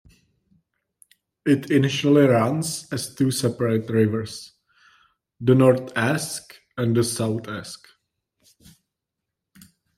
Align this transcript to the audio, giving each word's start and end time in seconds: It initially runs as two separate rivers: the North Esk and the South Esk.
It 1.45 1.69
initially 1.69 2.23
runs 2.25 2.87
as 2.91 3.13
two 3.13 3.29
separate 3.29 3.87
rivers: 3.91 4.53
the 5.39 5.53
North 5.53 5.95
Esk 5.95 6.55
and 6.75 6.97
the 6.97 7.03
South 7.03 7.47
Esk. 7.47 7.87